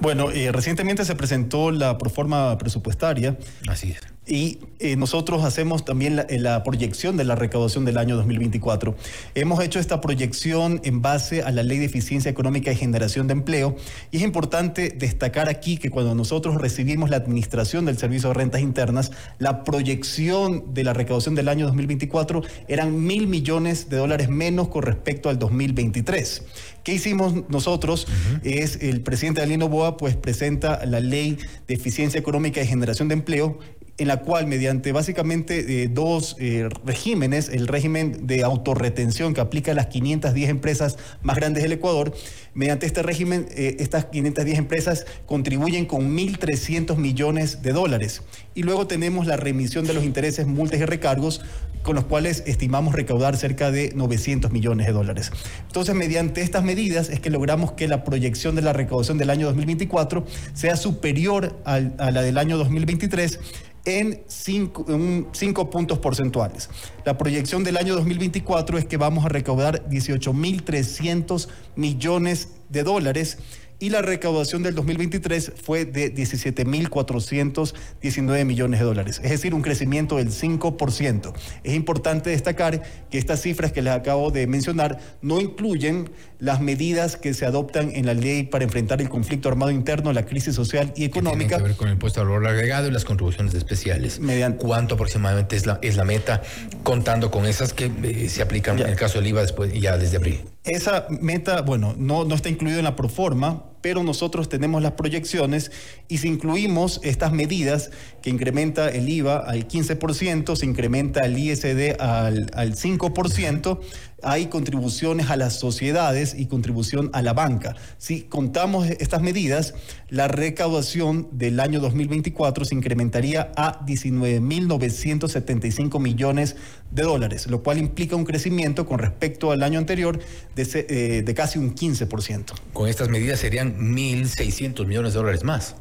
Bueno, 0.00 0.30
eh, 0.30 0.50
recientemente 0.52 1.04
se 1.04 1.14
presentó 1.14 1.70
la 1.70 1.98
proforma 1.98 2.56
presupuestaria. 2.58 3.36
Así 3.68 3.92
es. 3.92 4.13
Y 4.26 4.58
eh, 4.78 4.96
nosotros 4.96 5.44
hacemos 5.44 5.84
también 5.84 6.16
la, 6.16 6.26
la, 6.30 6.62
proyección 6.62 7.18
de 7.18 7.24
la 7.24 7.34
recaudación 7.34 7.84
del 7.84 7.98
año 7.98 8.16
2024. 8.16 8.96
Hemos 9.34 9.62
hecho 9.62 9.78
esta 9.78 10.00
proyección 10.00 10.80
en 10.84 11.02
base 11.02 11.42
a 11.42 11.50
la 11.50 11.62
Ley 11.62 11.78
de 11.78 11.84
Eficiencia 11.84 12.30
Económica 12.30 12.72
y 12.72 12.76
Generación 12.76 13.26
de 13.26 13.34
Empleo. 13.34 13.76
Y 14.10 14.18
es 14.18 14.22
importante 14.22 14.88
destacar 14.88 15.50
aquí 15.50 15.76
que 15.76 15.90
cuando 15.90 16.14
nosotros 16.14 16.54
recibimos 16.54 17.10
la 17.10 17.16
administración 17.16 17.84
del 17.84 17.98
Servicio 17.98 18.30
de 18.30 18.34
Rentas 18.34 18.62
Internas, 18.62 19.12
la 19.38 19.62
proyección 19.62 20.72
de 20.72 20.84
la 20.84 20.94
recaudación 20.94 21.34
del 21.34 21.48
año 21.48 21.66
2024 21.66 22.42
eran 22.68 23.04
mil 23.04 23.26
millones 23.26 23.90
de 23.90 23.98
dólares 23.98 24.30
menos 24.30 24.68
con 24.68 24.84
respecto 24.84 25.28
al 25.28 25.38
2023. 25.38 26.42
¿Qué 26.84 26.92
hicimos 26.92 27.48
nosotros? 27.48 28.06
Es 28.42 28.76
el 28.82 29.00
presidente 29.00 29.40
Alino 29.40 29.70
Boa 29.70 29.96
pues 29.96 30.16
presenta 30.16 30.84
la 30.84 31.00
Ley 31.00 31.38
de 31.66 31.74
Eficiencia 31.74 32.20
Económica 32.20 32.60
y 32.60 32.66
Generación 32.66 33.08
de 33.08 33.14
Empleo 33.14 33.58
en 33.96 34.08
la 34.08 34.18
cual 34.18 34.46
mediante 34.46 34.92
básicamente 34.92 35.82
eh, 35.82 35.88
dos 35.88 36.36
eh, 36.40 36.68
regímenes, 36.84 37.48
el 37.48 37.68
régimen 37.68 38.26
de 38.26 38.42
autorretención 38.42 39.34
que 39.34 39.40
aplica 39.40 39.70
a 39.70 39.74
las 39.74 39.86
510 39.86 40.50
empresas 40.50 40.98
más 41.22 41.36
grandes 41.36 41.62
del 41.62 41.72
Ecuador, 41.72 42.12
mediante 42.54 42.86
este 42.86 43.02
régimen 43.02 43.46
eh, 43.54 43.76
estas 43.78 44.06
510 44.06 44.58
empresas 44.58 45.06
contribuyen 45.26 45.86
con 45.86 46.16
1.300 46.16 46.96
millones 46.96 47.62
de 47.62 47.72
dólares. 47.72 48.22
Y 48.54 48.64
luego 48.64 48.86
tenemos 48.86 49.26
la 49.26 49.36
remisión 49.36 49.86
de 49.86 49.94
los 49.94 50.04
intereses, 50.04 50.46
multas 50.46 50.80
y 50.80 50.84
recargos 50.84 51.40
con 51.84 51.94
los 51.94 52.04
cuales 52.04 52.42
estimamos 52.46 52.94
recaudar 52.94 53.36
cerca 53.36 53.70
de 53.70 53.92
900 53.94 54.50
millones 54.50 54.86
de 54.86 54.92
dólares. 54.94 55.30
Entonces, 55.66 55.94
mediante 55.94 56.40
estas 56.40 56.64
medidas 56.64 57.10
es 57.10 57.20
que 57.20 57.28
logramos 57.28 57.72
que 57.72 57.86
la 57.88 58.04
proyección 58.04 58.54
de 58.54 58.62
la 58.62 58.72
recaudación 58.72 59.18
del 59.18 59.28
año 59.28 59.46
2024 59.48 60.24
sea 60.54 60.76
superior 60.76 61.60
a 61.64 61.80
la 61.80 62.22
del 62.22 62.38
año 62.38 62.56
2023 62.56 63.38
en 63.84 64.22
5 64.28 65.70
puntos 65.70 65.98
porcentuales. 65.98 66.70
La 67.04 67.18
proyección 67.18 67.64
del 67.64 67.76
año 67.76 67.94
2024 67.94 68.78
es 68.78 68.86
que 68.86 68.96
vamos 68.96 69.24
a 69.24 69.28
recaudar 69.28 69.88
18.300 69.88 71.48
millones 71.76 72.48
de 72.70 72.82
dólares 72.82 73.38
y 73.78 73.90
la 73.90 74.02
recaudación 74.02 74.62
del 74.62 74.74
2023 74.74 75.52
fue 75.62 75.84
de 75.84 76.14
17.419 76.14 78.44
millones 78.44 78.80
de 78.80 78.86
dólares, 78.86 79.20
es 79.22 79.30
decir, 79.30 79.54
un 79.54 79.62
crecimiento 79.62 80.16
del 80.16 80.30
5%. 80.30 81.32
Es 81.62 81.74
importante 81.74 82.30
destacar 82.30 82.82
que 83.10 83.18
estas 83.18 83.42
cifras 83.42 83.72
que 83.72 83.82
les 83.82 83.92
acabo 83.92 84.30
de 84.30 84.46
mencionar 84.46 84.98
no 85.22 85.40
incluyen 85.40 86.10
las 86.38 86.60
medidas 86.60 87.16
que 87.16 87.34
se 87.34 87.46
adoptan 87.46 87.90
en 87.94 88.06
la 88.06 88.14
ley 88.14 88.44
para 88.44 88.64
enfrentar 88.64 89.00
el 89.00 89.08
conflicto 89.08 89.48
armado 89.48 89.70
interno, 89.70 90.12
la 90.12 90.26
crisis 90.26 90.54
social 90.54 90.92
y 90.96 91.04
económica. 91.04 91.56
Que 91.56 91.62
que 91.62 91.68
ver 91.68 91.76
con 91.76 91.88
el 91.88 91.94
impuesto 91.94 92.20
al 92.20 92.28
valor 92.28 92.46
agregado 92.46 92.88
y 92.88 92.90
las 92.90 93.04
contribuciones 93.04 93.54
especiales. 93.54 94.20
¿Cuánto 94.58 94.94
aproximadamente 94.94 95.56
es 95.56 95.66
la, 95.66 95.78
es 95.82 95.96
la 95.96 96.04
meta, 96.04 96.42
contando 96.82 97.30
con 97.30 97.46
esas 97.46 97.72
que 97.72 97.90
eh, 98.02 98.28
se 98.28 98.42
aplican 98.42 98.78
en 98.78 98.88
el 98.88 98.96
caso 98.96 99.18
del 99.18 99.28
IVA 99.28 99.42
después, 99.42 99.72
ya 99.72 99.98
desde 99.98 100.16
abril? 100.16 100.53
Esa 100.64 101.06
meta, 101.10 101.60
bueno, 101.60 101.94
no, 101.98 102.24
no 102.24 102.34
está 102.34 102.48
incluido 102.48 102.78
en 102.78 102.84
la 102.84 102.96
proforma, 102.96 103.64
pero 103.82 104.02
nosotros 104.02 104.48
tenemos 104.48 104.80
las 104.80 104.92
proyecciones 104.92 105.70
y 106.08 106.16
si 106.16 106.28
incluimos 106.28 107.00
estas 107.04 107.32
medidas 107.32 107.90
que 108.22 108.30
incrementa 108.30 108.88
el 108.88 109.06
IVA 109.06 109.36
al 109.36 109.68
15%, 109.68 110.56
se 110.56 110.64
incrementa 110.64 111.20
el 111.20 111.36
ISD 111.36 112.00
al, 112.00 112.50
al 112.54 112.76
5%, 112.76 113.78
hay 114.24 114.46
contribuciones 114.46 115.30
a 115.30 115.36
las 115.36 115.56
sociedades 115.58 116.34
y 116.36 116.46
contribución 116.46 117.10
a 117.12 117.22
la 117.22 117.32
banca. 117.32 117.76
Si 117.98 118.22
contamos 118.22 118.88
estas 118.88 119.22
medidas, 119.22 119.74
la 120.08 120.26
recaudación 120.28 121.28
del 121.32 121.58
año 121.60 121.80
2024 121.80 122.64
se 122.64 122.74
incrementaría 122.74 123.52
a 123.56 123.84
19.975 123.86 126.00
millones 126.00 126.56
de 126.90 127.02
dólares, 127.02 127.46
lo 127.46 127.62
cual 127.62 127.78
implica 127.78 128.16
un 128.16 128.24
crecimiento 128.24 128.86
con 128.86 128.98
respecto 128.98 129.52
al 129.52 129.62
año 129.62 129.78
anterior 129.78 130.18
de, 130.54 130.86
eh, 130.88 131.22
de 131.22 131.34
casi 131.34 131.58
un 131.58 131.74
15%. 131.74 132.54
Con 132.72 132.88
estas 132.88 133.08
medidas 133.08 133.40
serían 133.40 133.76
1.600 133.78 134.86
millones 134.86 135.12
de 135.12 135.18
dólares 135.18 135.44
más. 135.44 135.76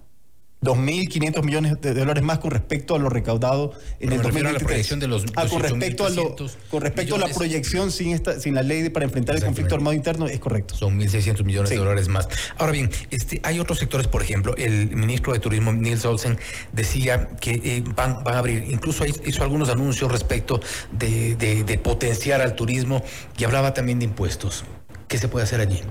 2.500 0.63 1.43
millones 1.43 1.81
de 1.81 1.93
dólares 1.93 2.23
más 2.23 2.39
con 2.39 2.51
respecto 2.51 2.95
a 2.95 2.99
lo 2.99 3.09
recaudado 3.09 3.73
en 3.99 4.13
el 4.13 4.21
2023. 4.21 4.91
A 4.91 4.95
la 4.95 4.99
de 4.99 5.07
los 5.07 5.25
ah, 5.35 5.45
con 5.47 5.61
respecto 5.61 6.05
a 6.05 6.09
lo, 6.09 6.35
con 6.69 6.81
respecto 6.81 7.15
a 7.15 7.19
la 7.19 7.27
proyección 7.27 7.91
sin 7.91 8.13
esta 8.13 8.39
sin 8.39 8.55
la 8.55 8.63
ley 8.63 8.89
para 8.89 9.05
enfrentar 9.05 9.35
el 9.35 9.43
conflicto 9.43 9.75
armado 9.75 9.93
interno 9.93 10.27
es 10.27 10.39
correcto. 10.39 10.75
Son 10.75 10.99
1.600 10.99 11.43
millones 11.43 11.69
de 11.69 11.77
dólares 11.77 12.07
más. 12.07 12.27
Ahora 12.57 12.71
bien, 12.71 12.89
este 13.11 13.41
hay 13.43 13.59
otros 13.59 13.79
sectores, 13.79 14.07
por 14.07 14.21
ejemplo, 14.21 14.55
el 14.57 14.95
ministro 14.95 15.33
de 15.33 15.39
Turismo 15.39 15.73
Nils 15.73 16.05
Olsen 16.05 16.37
decía 16.71 17.29
que 17.39 17.51
eh, 17.51 17.83
van, 17.95 18.19
a 18.25 18.37
abrir, 18.37 18.65
incluso 18.69 19.05
hizo 19.05 19.43
algunos 19.43 19.69
anuncios 19.69 20.11
respecto 20.11 20.59
de, 20.91 21.35
de 21.35 21.77
potenciar 21.77 22.41
al 22.41 22.55
turismo 22.55 23.03
y 23.37 23.43
hablaba 23.43 23.73
también 23.73 23.99
de 23.99 24.05
impuestos. 24.05 24.63
¿Qué 25.07 25.17
se 25.17 25.27
puede 25.27 25.43
hacer 25.43 25.59
allí? 25.59 25.81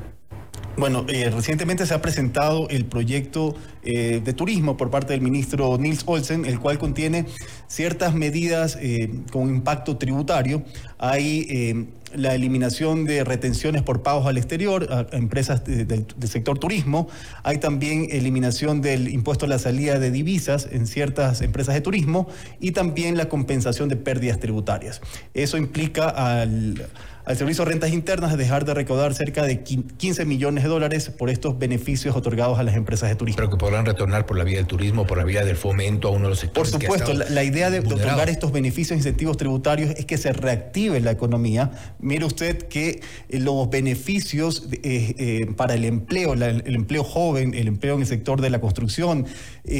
Bueno, 0.76 1.04
eh, 1.08 1.28
recientemente 1.30 1.86
se 1.86 1.92
ha 1.92 2.00
presentado 2.00 2.66
el 2.70 2.86
proyecto 2.86 3.54
eh, 3.82 4.22
de 4.24 4.32
turismo 4.32 4.78
por 4.78 4.90
parte 4.90 5.12
del 5.12 5.20
ministro 5.20 5.76
Nils 5.76 6.02
Olsen, 6.06 6.46
el 6.46 6.60
cual 6.60 6.78
contiene 6.78 7.26
ciertas 7.68 8.14
medidas 8.14 8.78
eh, 8.80 9.10
con 9.30 9.50
impacto 9.50 9.98
tributario. 9.98 10.62
Hay 10.98 11.88
la 12.14 12.34
eliminación 12.34 13.04
de 13.04 13.24
retenciones 13.24 13.82
por 13.82 14.02
pagos 14.02 14.26
al 14.26 14.36
exterior 14.38 14.86
a, 14.90 15.14
empresas 15.16 15.64
del 15.64 16.06
sector 16.24 16.58
turismo. 16.58 17.08
Hay 17.42 17.58
también 17.58 18.08
eliminación 18.10 18.80
del 18.80 19.08
impuesto 19.08 19.46
a 19.46 19.48
la 19.48 19.58
salida 19.58 19.98
de 19.98 20.10
divisas 20.10 20.68
en 20.70 20.86
ciertas 20.86 21.42
empresas 21.42 21.74
de 21.74 21.80
turismo 21.82 22.28
y 22.60 22.72
también 22.72 23.16
la 23.16 23.28
compensación 23.28 23.88
de 23.88 23.96
pérdidas 23.96 24.40
tributarias. 24.40 25.00
Eso 25.34 25.58
implica 25.58 26.08
al 26.08 26.86
al 27.24 27.36
Servicio 27.36 27.64
de 27.64 27.70
Rentas 27.70 27.92
Internas 27.92 28.36
dejar 28.36 28.64
de 28.64 28.74
recaudar 28.74 29.14
cerca 29.14 29.44
de 29.44 29.62
15 29.62 30.24
millones 30.24 30.64
de 30.64 30.68
dólares 30.68 31.10
por 31.10 31.30
estos 31.30 31.58
beneficios 31.58 32.16
otorgados 32.16 32.58
a 32.58 32.62
las 32.62 32.74
empresas 32.74 33.08
de 33.08 33.14
turismo. 33.14 33.36
Pero 33.36 33.50
que 33.50 33.56
podrán 33.56 33.86
retornar 33.86 34.26
por 34.26 34.36
la 34.36 34.44
vía 34.44 34.56
del 34.56 34.66
turismo, 34.66 35.06
por 35.06 35.18
la 35.18 35.24
vía 35.24 35.44
del 35.44 35.56
fomento 35.56 36.08
a 36.08 36.10
uno 36.10 36.24
de 36.24 36.30
los 36.30 36.40
sectores. 36.40 36.72
Por 36.72 36.80
supuesto, 36.80 37.12
la, 37.12 37.44
idea 37.44 37.70
de, 37.70 37.80
otorgar 37.80 38.28
estos 38.28 38.50
beneficios 38.50 38.92
e 38.92 38.96
incentivos 38.96 39.36
tributarios 39.36 39.90
es 39.90 40.04
que 40.04 40.18
se 40.18 40.32
reactive 40.32 41.00
la 41.00 41.12
economía. 41.12 41.70
Mire 42.00 42.24
usted 42.24 42.66
que 42.68 43.00
eh, 43.28 43.38
los 43.38 43.70
beneficios 43.70 44.68
eh, 44.72 45.14
eh, 45.18 45.46
para 45.56 45.74
el 45.74 45.84
empleo, 45.84 46.32
el 46.32 46.74
empleo 46.74 47.04
joven, 47.04 47.54
el 47.54 47.68
empleo 47.68 47.94
en 47.94 48.00
el 48.00 48.06
sector 48.06 48.40
de 48.40 48.50
la 48.50 48.60
construcción, 48.60 49.26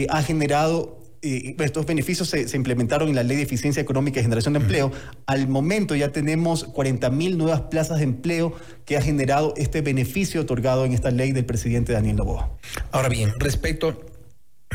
ha 0.09 0.23
generado 0.23 1.02
estos 1.23 1.87
beneficios 1.87 2.29
se, 2.29 2.57
implementaron 2.57 3.09
en 3.09 3.15
la 3.15 3.23
Ley 3.23 3.37
de 3.37 3.45
Eficiencia 3.45 3.81
Económica 3.81 4.19
y 4.19 4.23
Generación 4.25 4.55
de 4.55 4.61
Empleo. 4.61 4.91
Al 5.27 5.49
momento 5.49 5.95
ya 5.95 6.11
tenemos 6.11 6.65
40 6.65 7.11
mil 7.11 7.39
nuevas 7.39 7.63
plazas 7.63 7.99
de 7.99 8.05
empleo 8.05 8.55
que 8.85 8.97
ha 8.97 9.03
generado 9.03 9.55
este 9.57 9.81
beneficio 9.83 10.41
otorgado 10.41 10.85
en 10.85 10.93
esta 10.93 11.11
ley 11.11 11.33
del 11.33 11.45
presidente 11.45 11.93
Daniel 11.93 12.17
Novoa. 12.17 12.51
Ahora 12.91 13.09
bien, 13.09 13.33
respecto 13.39 14.12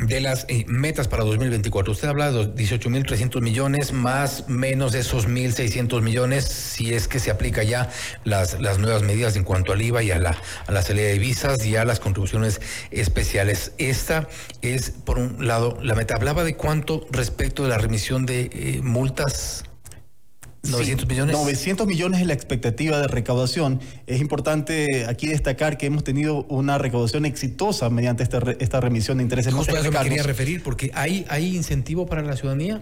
de 0.06 0.22
las 0.22 0.46
eh, 0.50 0.66
metas 0.68 1.08
para 1.08 1.24
2024. 1.24 1.92
Usted 1.92 2.08
habla 2.08 2.32
de 2.32 2.54
18.300 2.54 3.42
millones, 3.42 3.94
más 3.94 4.48
menos 4.48 4.92
de 4.92 5.00
esos 5.00 5.28
1.600 5.28 6.02
millones, 6.02 6.46
si 6.46 6.94
es 6.94 7.08
que 7.08 7.20
se 7.20 7.32
aplica 7.32 7.64
ya 7.64 7.90
las, 8.24 8.60
las 8.62 8.80
nuevas 8.80 9.04
medidas 9.04 9.36
en 9.36 9.44
cuanto 9.44 9.74
al 9.74 9.82
IVA 9.82 10.04
y 10.04 10.12
a 10.12 10.20
la, 10.20 10.38
a 10.68 10.72
la 10.72 10.82
salida 10.82 11.08
de 11.08 11.20
visas 11.20 11.66
y 11.66 11.76
a 11.76 11.86
las 11.86 12.00
contribuciones 12.00 12.62
especiales. 12.92 13.72
Esta 13.78 14.28
es, 14.62 14.92
por 14.92 15.18
un 15.18 15.48
lado, 15.48 15.78
la 15.82 15.96
meta. 15.96 16.16
Hablaba 16.16 16.44
de 16.44 16.56
cuánto 16.56 17.06
respecto 17.12 17.64
de 17.64 17.70
la 17.70 17.78
remisión 17.78 18.26
de 18.26 18.50
eh, 18.52 18.82
multas 18.84 19.67
900 20.72 21.08
millones. 21.08 21.36
900 21.36 21.88
millones 21.88 22.22
es 22.22 22.28
la 22.28 22.34
expectativa 22.34 23.00
de 23.00 23.08
recaudación. 23.08 23.80
Es 24.06 24.22
importante 24.22 25.06
aquí 25.08 25.28
destacar 25.28 25.78
que 25.78 25.86
hemos 25.86 26.04
tenido 26.04 26.44
una 26.50 26.78
recaudación 26.78 27.26
exitosa 27.26 27.90
mediante 27.90 28.24
esta, 28.24 28.40
esta 28.60 28.80
remisión 28.80 29.18
de 29.18 29.24
intereses. 29.24 29.54
Justo 29.54 29.76
a 29.76 29.80
eso 29.80 29.92
me 29.92 30.00
quería 30.00 30.24
referir, 30.24 30.64
porque 30.64 30.92
¿hay, 30.94 31.26
hay 31.30 31.56
incentivo 31.56 32.06
para 32.06 32.22
la 32.22 32.36
ciudadanía? 32.36 32.82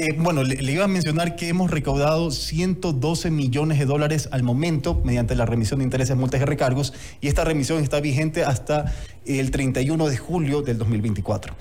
Eh, 0.00 0.14
bueno, 0.16 0.42
le, 0.44 0.72
iba 0.72 0.84
a 0.84 0.88
mencionar 0.88 1.36
que 1.36 1.48
hemos 1.48 1.70
recaudado 1.70 2.30
112 2.30 3.30
millones 3.30 3.78
de 3.78 3.84
dólares 3.84 4.30
al 4.32 4.42
momento 4.42 4.98
mediante 5.04 5.34
la 5.34 5.44
remisión 5.44 5.80
de 5.80 5.84
intereses, 5.84 6.16
multas 6.16 6.40
y 6.40 6.44
recargos, 6.46 6.94
y 7.20 7.28
esta 7.28 7.44
remisión 7.44 7.82
está 7.82 8.00
vigente 8.00 8.42
hasta 8.42 8.94
el 9.26 9.50
31 9.50 10.08
de 10.08 10.16
julio 10.16 10.62
del 10.62 10.78
2024. 10.78 11.54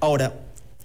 Ahora, 0.00 0.34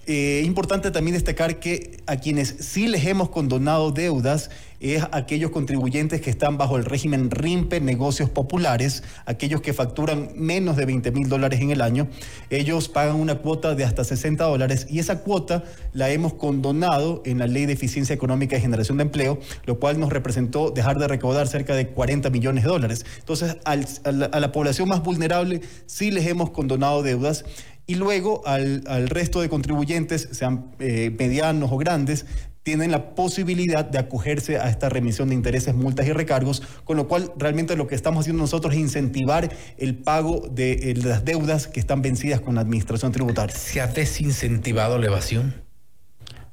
eh, 0.06 0.42
importante 0.44 0.90
también 0.90 1.14
destacar 1.14 1.60
que 1.60 1.98
a 2.06 2.16
quienes 2.16 2.56
sí 2.58 2.88
les 2.88 3.06
hemos 3.06 3.28
condonado 3.28 3.92
deudas 3.92 4.50
es 4.82 5.04
aquellos 5.12 5.52
contribuyentes 5.52 6.20
que 6.20 6.28
están 6.28 6.58
bajo 6.58 6.76
el 6.76 6.84
régimen 6.84 7.30
RIMPE, 7.30 7.80
negocios 7.80 8.28
populares, 8.28 9.04
aquellos 9.26 9.60
que 9.60 9.72
facturan 9.72 10.30
menos 10.34 10.76
de 10.76 10.86
20 10.86 11.12
mil 11.12 11.28
dólares 11.28 11.60
en 11.60 11.70
el 11.70 11.80
año. 11.80 12.08
Ellos 12.50 12.88
pagan 12.88 13.14
una 13.14 13.36
cuota 13.36 13.76
de 13.76 13.84
hasta 13.84 14.02
60 14.02 14.42
dólares 14.42 14.88
y 14.90 14.98
esa 14.98 15.20
cuota 15.20 15.62
la 15.92 16.10
hemos 16.10 16.34
condonado 16.34 17.22
en 17.24 17.38
la 17.38 17.46
Ley 17.46 17.66
de 17.66 17.74
Eficiencia 17.74 18.12
Económica 18.12 18.56
y 18.56 18.60
Generación 18.60 18.98
de 18.98 19.04
Empleo, 19.04 19.38
lo 19.66 19.78
cual 19.78 20.00
nos 20.00 20.10
representó 20.10 20.72
dejar 20.72 20.98
de 20.98 21.06
recaudar 21.06 21.46
cerca 21.46 21.76
de 21.76 21.86
40 21.86 22.30
millones 22.30 22.64
de 22.64 22.70
dólares. 22.70 23.06
Entonces, 23.20 23.58
a, 23.64 23.76
la, 23.76 24.52
población 24.52 24.88
más 24.88 25.04
vulnerable 25.04 25.60
sí 25.86 26.10
les 26.10 26.26
hemos 26.26 26.50
condonado 26.50 27.04
deudas 27.04 27.44
y 27.86 27.96
luego 27.96 28.46
al, 28.46 29.08
resto 29.08 29.40
de 29.40 29.48
contribuyentes, 29.48 30.28
sean 30.32 30.72
eh, 30.78 31.14
medianos 31.18 31.70
o 31.72 31.78
grandes, 31.78 32.26
tienen 32.62 32.92
la 32.92 33.14
posibilidad 33.14 33.84
de 33.84 33.98
acogerse 33.98 34.58
a 34.58 34.68
esta 34.68 34.88
remisión 34.88 35.28
de 35.28 35.34
intereses, 35.34 35.74
multas 35.74 36.06
y 36.06 36.12
recargos, 36.12 36.62
con 36.84 36.96
lo 36.96 37.08
cual 37.08 37.32
realmente 37.36 37.76
lo 37.76 37.88
que 37.88 37.94
estamos 37.94 38.22
haciendo 38.22 38.42
nosotros 38.42 38.74
es 38.74 38.80
incentivar 38.80 39.52
el 39.78 39.96
pago 39.96 40.48
de 40.48 40.72
eh, 40.72 40.94
las 40.96 41.24
deudas 41.24 41.66
que 41.66 41.80
están 41.80 42.02
vencidas 42.02 42.40
con 42.40 42.54
la 42.54 42.60
administración 42.60 43.10
tributaria. 43.10 43.56
¿Se 43.56 43.80
ha 43.80 43.88
desincentivado 43.88 44.98
la 44.98 45.06
evasión? 45.06 45.61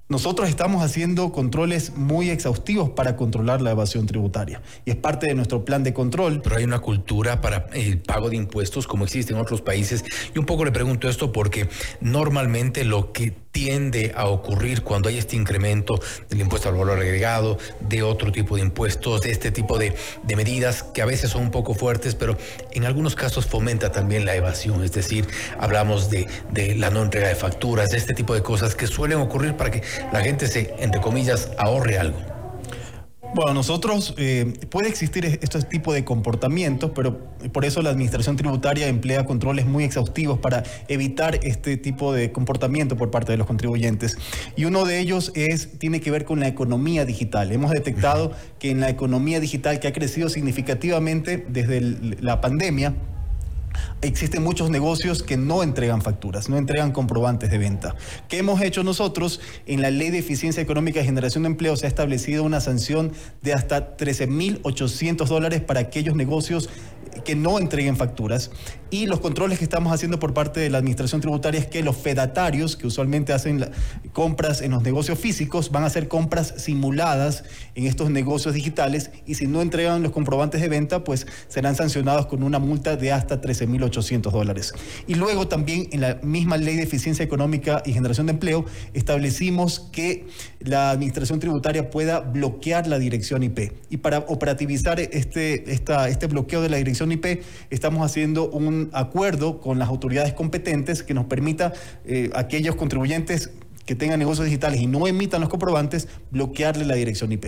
Nosotros 0.10 0.50
estamos 0.50 0.84
haciendo 0.84 1.32
controles 1.32 1.96
muy 1.96 2.32
exhaustivos 2.32 2.90
para 2.90 3.16
controlar 3.16 3.62
la 3.62 3.70
evasión 3.70 4.08
tributaria 4.08 4.60
y 4.84 4.90
es 4.90 4.96
parte 4.96 5.28
de 5.28 5.36
nuestro 5.36 5.64
plan 5.66 5.84
de 5.84 5.94
control. 5.94 6.42
Pero 6.42 6.56
hay 6.56 6.64
una 6.64 6.80
cultura 6.80 7.42
para 7.42 7.68
el 7.74 8.00
pago 8.00 8.32
de 8.32 8.36
impuestos 8.36 8.88
como 8.88 9.04
existe 9.04 9.34
en 9.34 9.40
otros 9.40 9.62
países. 9.62 10.04
Y 10.34 10.40
un 10.40 10.48
poco 10.48 10.66
le 10.66 10.72
pregunto 10.72 11.08
esto 11.08 11.32
porque 11.32 11.70
normalmente 12.02 12.86
lo 12.86 13.14
que 13.14 13.36
tiende 13.52 14.14
a 14.16 14.28
ocurrir 14.28 14.84
cuando 14.84 15.10
hay 15.10 15.18
este 15.18 15.36
incremento 15.36 16.00
del 16.30 16.42
impuesto 16.42 16.70
al 16.70 16.76
valor 16.76 17.00
agregado, 17.00 17.58
de 17.80 18.04
otro 18.04 18.32
tipo 18.32 18.56
de 18.56 18.62
impuestos, 18.62 19.22
de 19.22 19.32
este 19.32 19.52
tipo 19.52 19.78
de, 19.78 19.96
medidas 20.36 20.84
que 20.84 21.02
a 21.02 21.06
veces 21.06 21.32
son 21.32 21.44
un 21.44 21.52
poco 21.52 21.74
fuertes, 21.74 22.16
pero 22.16 22.38
en 22.72 22.86
algunos 22.86 23.16
casos 23.16 23.46
fomenta 23.46 23.92
también 23.92 24.26
la 24.26 24.36
evasión, 24.36 24.84
es 24.84 24.94
decir, 24.94 25.28
hablamos 25.60 26.10
de, 26.10 26.28
de 26.52 26.76
la 26.76 26.90
no 26.90 27.04
entrega 27.04 27.28
de 27.28 27.36
facturas, 27.36 27.90
de 27.90 27.98
este 27.98 28.14
tipo 28.14 28.34
de 28.34 28.42
cosas 28.42 28.76
que 28.76 28.88
suelen 28.88 29.20
ocurrir 29.20 29.56
para 29.56 29.72
que 29.72 29.84
la 30.14 30.22
gente 30.22 30.48
se, 30.48 30.74
entre 30.80 31.02
comillas, 31.02 31.50
ahorre 31.58 31.98
algo. 31.98 32.39
Bueno, 33.36 33.54
nosotros 33.54 34.16
eh, 34.18 34.54
puede 34.70 34.90
existir 34.90 35.24
este 35.24 35.62
tipo 35.62 35.94
de 35.94 36.04
comportamientos, 36.04 36.92
pero 36.96 37.20
por 37.54 37.64
eso 37.64 37.82
la 37.84 37.92
Administración 37.92 38.36
Tributaria 38.38 38.88
emplea 38.88 39.26
controles 39.26 39.68
muy 39.68 39.84
exhaustivos 39.84 40.40
para 40.40 40.64
evitar 40.88 41.40
este 41.44 41.78
tipo 41.78 42.12
de 42.12 42.32
comportamiento 42.32 42.98
por 42.98 43.12
parte 43.12 43.32
de 43.32 43.38
los 43.38 43.46
contribuyentes. 43.46 44.18
Y 44.56 44.66
uno 44.66 44.84
de 44.84 45.00
ellos 45.00 45.32
es 45.36 45.78
tiene 45.78 46.02
que 46.02 46.10
ver 46.10 46.26
con 46.26 46.40
la 46.40 46.48
economía 46.48 47.06
digital. 47.06 47.52
Hemos 47.52 47.70
detectado 47.70 48.32
que 48.58 48.72
en 48.72 48.80
la 48.80 48.90
economía 48.90 49.40
digital 49.40 49.80
que 49.80 49.88
ha 49.88 49.94
crecido 49.94 50.28
significativamente 50.30 51.46
desde 51.48 51.82
la 52.22 52.42
pandemia, 52.42 52.96
existen 54.02 54.44
muchos 54.44 54.70
negocios 54.70 55.24
que 55.24 55.38
no 55.38 55.64
entregan 55.64 56.02
facturas, 56.02 56.50
no 56.50 56.58
entregan 56.58 56.92
comprobantes 56.92 57.52
de 57.52 57.58
venta. 57.58 57.96
¿Qué 58.28 58.40
hemos 58.40 58.62
hecho 58.62 58.84
nosotros? 58.84 59.42
En 59.66 59.82
la 59.82 59.92
Ley 59.92 60.10
de 60.10 60.20
Eficiencia 60.20 60.62
Económica 60.62 61.02
y 61.02 61.06
Generación 61.06 61.44
de 61.44 61.50
Empleo 61.50 61.76
se 61.76 61.86
ha 61.86 61.90
establecido 61.90 62.44
una 62.44 62.62
sanción 62.62 63.12
de 63.42 63.54
hasta 63.54 63.98
13.800 63.98 65.26
dólares 65.28 65.62
para 65.62 65.80
aquellos 65.80 66.16
negocios 66.16 66.70
que 67.24 67.36
no 67.36 67.60
entreguen 67.60 67.96
facturas 67.96 68.52
y 68.92 69.06
los 69.06 69.20
controles 69.20 69.60
que 69.60 69.64
estamos 69.64 69.94
haciendo 69.94 70.18
por 70.18 70.34
parte 70.34 70.60
de 70.60 70.70
la 70.72 70.80
Administración 70.80 71.22
Tributaria 71.22 71.60
es 71.60 71.68
que 71.68 71.84
los 71.84 71.96
fedatarios, 71.96 72.76
que 72.76 72.88
usualmente 72.88 73.34
hacen 73.34 73.70
compras 74.14 74.62
en 74.62 74.72
los 74.72 74.82
negocios 74.82 75.20
físicos, 75.20 75.70
van 75.70 75.84
a 75.84 75.88
hacer 75.88 76.08
compras 76.08 76.56
simuladas 76.58 77.44
en 77.76 77.86
estos 77.86 78.10
negocios 78.10 78.56
digitales 78.56 79.12
y 79.28 79.36
si 79.36 79.46
no 79.46 79.62
entregan 79.62 80.02
los 80.02 80.12
comprobantes 80.12 80.60
de 80.62 80.70
venta, 80.70 81.04
pues 81.04 81.28
serán 81.50 81.76
sancionados 81.76 82.26
con 82.26 82.42
una 82.42 82.58
multa 82.58 82.96
de 82.96 83.12
hasta 83.12 83.40
13.800 83.40 84.32
dólares. 84.32 84.74
Y 85.06 85.14
luego 85.14 85.48
también 85.48 85.88
en 85.92 86.02
la 86.02 86.20
misma 86.24 86.58
Ley 86.58 86.76
de 86.76 86.84
Eficiencia 86.84 87.24
Económica 87.24 87.84
y 87.86 87.94
Generación 87.94 88.26
de 88.26 88.34
Empleo 88.34 88.66
establecimos 88.96 89.82
que 89.92 90.26
la 90.62 90.90
Administración 90.90 91.40
Tributaria 91.40 91.92
pueda 91.92 92.22
bloquear 92.22 92.88
la 92.88 92.98
dirección 92.98 93.44
IP. 93.44 93.74
Y 93.92 93.98
para 93.98 94.20
operativizar 94.20 95.00
este, 95.00 95.72
este 95.72 96.28
bloqueo 96.28 96.64
de 96.64 96.70
la 96.70 96.78
dirección 96.78 96.99
IP, 97.08 97.44
estamos 97.70 98.06
haciendo 98.06 98.50
un 98.50 98.90
acuerdo 98.94 99.60
con 99.60 99.80
las 99.80 99.90
autoridades 99.90 100.34
competentes 100.34 101.04
que 101.04 101.14
nos 101.14 101.26
permita 101.26 101.74
eh, 102.06 102.30
aquellos 102.36 102.76
contribuyentes 102.76 103.52
que 103.86 103.96
tengan 103.96 104.20
negocios 104.20 104.46
digitales 104.46 104.82
y 104.82 104.88
no 104.88 105.08
emitan 105.08 105.42
los 105.42 105.50
comprobantes, 105.50 106.08
bloquearle 106.32 106.86
la 106.86 106.96
dirección 106.96 107.32
IP. 107.32 107.46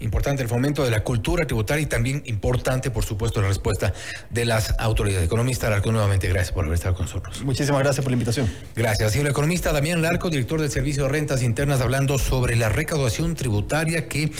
Importante 0.00 0.42
el 0.42 0.48
fomento 0.48 0.84
de 0.84 0.90
la 0.90 1.04
cultura 1.04 1.46
tributaria 1.46 1.82
y 1.82 1.86
también 1.86 2.22
importante, 2.26 2.90
por 2.90 3.04
supuesto, 3.04 3.40
la 3.40 3.48
respuesta 3.48 3.92
de 4.30 4.44
las 4.44 4.74
autoridades. 4.78 5.26
Economista 5.26 5.70
Larco, 5.70 5.92
nuevamente 5.92 6.28
gracias 6.28 6.52
por 6.52 6.64
haber 6.64 6.74
estado 6.74 6.94
con 6.94 7.06
nosotros. 7.06 7.42
Muchísimas 7.42 7.82
gracias 7.82 8.02
por 8.04 8.10
la 8.10 8.14
invitación. 8.14 8.50
Gracias. 8.74 9.16
Y 9.16 9.20
el 9.20 9.28
economista 9.28 9.72
Damián 9.72 10.02
Larco, 10.02 10.30
director 10.30 10.60
del 10.60 10.70
Servicio 10.70 11.04
de 11.04 11.08
Rentas 11.10 11.42
Internas, 11.42 11.80
hablando 11.80 12.18
sobre 12.18 12.56
la 12.56 12.68
recaudación 12.68 13.34
tributaria 13.34 14.08
que 14.08 14.32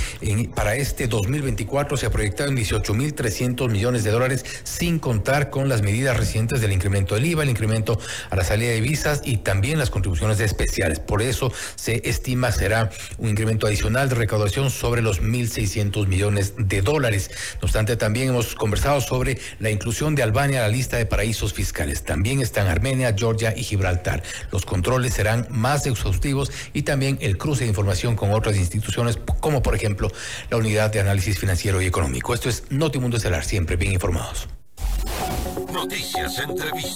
para 0.54 0.76
este 0.76 1.06
2024 1.06 1.96
se 1.96 2.06
ha 2.06 2.10
proyectado 2.10 2.50
en 2.50 2.56
18.300 2.56 3.68
millones 3.70 4.04
de 4.04 4.10
dólares, 4.10 4.44
sin 4.64 4.98
contar 4.98 5.50
con 5.50 5.68
las 5.68 5.82
medidas 5.82 6.16
recientes 6.16 6.60
del 6.60 6.72
incremento 6.72 7.14
del 7.14 7.26
IVA, 7.26 7.42
el 7.42 7.50
incremento 7.50 7.98
a 8.30 8.36
la 8.36 8.44
salida 8.44 8.70
de 8.70 8.80
visas 8.80 9.22
y 9.24 9.38
también 9.38 9.78
las 9.78 9.90
contribuciones 9.90 10.40
especiales. 10.40 11.00
Por 11.00 11.22
eso 11.22 11.52
se 11.76 12.02
estima 12.08 12.52
será 12.52 12.90
un 13.18 13.28
incremento 13.28 13.66
adicional 13.66 14.08
de 14.08 14.14
recaudación 14.14 14.70
sobre 14.70 15.02
los 15.02 15.20
1.600 15.48 16.06
millones 16.06 16.54
de 16.56 16.82
dólares. 16.82 17.30
No 17.60 17.66
obstante, 17.66 17.96
también 17.96 18.28
hemos 18.28 18.54
conversado 18.54 19.00
sobre 19.00 19.38
la 19.58 19.70
inclusión 19.70 20.14
de 20.14 20.22
Albania 20.22 20.60
a 20.60 20.68
la 20.68 20.68
lista 20.68 20.96
de 20.96 21.06
paraísos 21.06 21.52
fiscales. 21.52 22.02
También 22.02 22.40
están 22.40 22.66
Armenia, 22.66 23.14
Georgia 23.16 23.54
y 23.56 23.62
Gibraltar. 23.62 24.22
Los 24.50 24.64
controles 24.64 25.14
serán 25.14 25.46
más 25.50 25.86
exhaustivos 25.86 26.50
y 26.72 26.82
también 26.82 27.18
el 27.20 27.38
cruce 27.38 27.64
de 27.64 27.68
información 27.68 28.16
con 28.16 28.32
otras 28.32 28.56
instituciones, 28.56 29.18
como 29.40 29.62
por 29.62 29.74
ejemplo 29.74 30.10
la 30.50 30.56
Unidad 30.56 30.92
de 30.92 31.00
Análisis 31.00 31.38
Financiero 31.38 31.80
y 31.80 31.86
Económico. 31.86 32.34
Esto 32.34 32.48
es 32.48 32.64
Notimundo 32.70 33.16
Estelar, 33.16 33.44
siempre 33.44 33.76
bien 33.76 33.92
informados. 33.92 34.48
Noticias, 35.72 36.38
entrevistas. 36.38 36.94